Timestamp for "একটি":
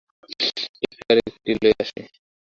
0.83-1.01